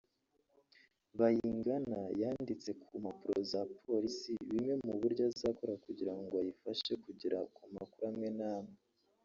Bayingana 1.19 1.99
yanditse 2.21 2.69
ku 2.81 2.89
mpapuro 3.01 3.39
za 3.51 3.61
Polisi 3.83 4.31
bimwe 4.47 4.73
mubyo 4.85 5.23
azakora 5.31 5.73
kugirango 5.85 6.33
ayifashe 6.41 6.93
kugera 7.05 7.37
ku 7.55 7.63
makuru 7.75 8.05
amwe 8.11 8.29
namwe 8.37 8.75